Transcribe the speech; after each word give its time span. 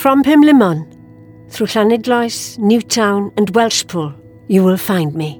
From 0.00 0.22
Pumlumon, 0.22 0.86
through 1.50 1.66
Llanidloes, 1.66 2.58
Newtown, 2.58 3.30
and 3.36 3.52
Welshpool, 3.52 4.14
you 4.48 4.64
will 4.64 4.78
find 4.78 5.14
me. 5.14 5.38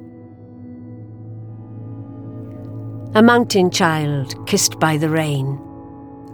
A 3.14 3.22
mountain 3.22 3.70
child 3.70 4.46
kissed 4.46 4.78
by 4.78 4.98
the 4.98 5.08
rain, 5.08 5.56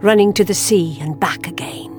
running 0.02 0.32
to 0.32 0.42
the 0.42 0.54
sea 0.54 0.98
and 1.00 1.20
back 1.20 1.46
again. 1.46 1.92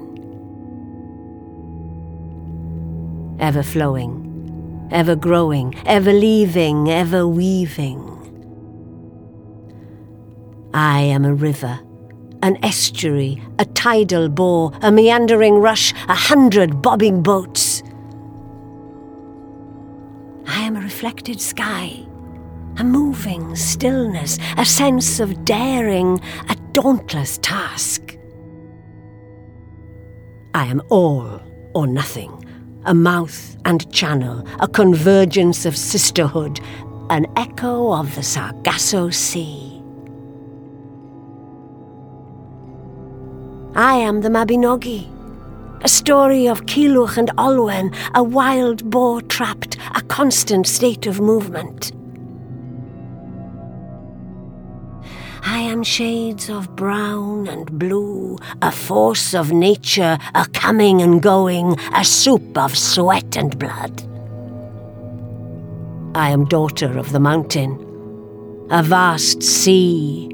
Ever 3.39 3.63
flowing, 3.63 4.89
ever 4.91 5.15
growing, 5.15 5.75
ever 5.85 6.11
leaving, 6.11 6.89
ever 6.89 7.25
weaving. 7.25 8.03
I 10.73 10.99
am 10.99 11.23
a 11.23 11.33
river, 11.33 11.79
an 12.43 12.57
estuary, 12.63 13.41
a 13.59 13.65
tidal 13.65 14.29
bore, 14.29 14.71
a 14.81 14.91
meandering 14.91 15.55
rush, 15.55 15.93
a 16.07 16.15
hundred 16.15 16.81
bobbing 16.81 17.21
boats. 17.23 17.83
I 20.47 20.61
am 20.61 20.75
a 20.75 20.81
reflected 20.81 21.41
sky, 21.41 22.05
a 22.77 22.83
moving 22.83 23.55
stillness, 23.55 24.37
a 24.57 24.65
sense 24.65 25.19
of 25.19 25.45
daring, 25.45 26.19
a 26.49 26.55
dauntless 26.73 27.37
task. 27.39 28.17
I 30.53 30.65
am 30.65 30.81
all 30.89 31.41
or 31.75 31.85
nothing, 31.85 32.45
a 32.85 32.93
mouth 32.93 33.57
and 33.65 33.91
channel, 33.91 34.47
a 34.59 34.67
convergence 34.67 35.65
of 35.65 35.77
sisterhood, 35.77 36.59
an 37.09 37.27
echo 37.35 37.93
of 37.93 38.15
the 38.15 38.23
Sargasso 38.23 39.09
Sea. 39.09 39.76
I 43.77 43.93
am 43.97 44.21
the 44.21 44.29
Mabinogi. 44.29 45.07
A 45.83 45.87
story 45.87 46.47
of 46.47 46.65
Culhwch 46.65 47.15
and 47.15 47.29
Olwen, 47.37 47.95
a 48.15 48.23
wild 48.23 48.89
boar 48.89 49.21
trapped, 49.21 49.77
a 49.93 50.01
constant 50.01 50.65
state 50.65 51.05
of 51.05 51.21
movement. 51.21 51.91
I 55.45 55.59
am 55.59 55.83
shades 55.83 56.49
of 56.49 56.75
brown 56.75 57.47
and 57.47 57.71
blue, 57.77 58.39
a 58.63 58.71
force 58.71 59.35
of 59.35 59.51
nature, 59.51 60.17
a 60.33 60.47
coming 60.53 61.03
and 61.03 61.21
going, 61.21 61.79
a 61.93 62.03
soup 62.03 62.57
of 62.57 62.75
sweat 62.75 63.37
and 63.37 63.59
blood. 63.59 64.01
I 66.15 66.31
am 66.31 66.45
daughter 66.45 66.97
of 66.97 67.11
the 67.11 67.19
mountain, 67.19 67.77
a 68.71 68.81
vast 68.81 69.43
sea, 69.43 70.31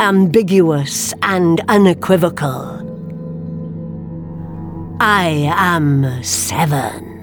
ambiguous 0.00 1.14
and 1.22 1.60
unequivocal. 1.68 2.82
I 5.00 5.50
am 5.56 6.22
Severn. 6.22 7.15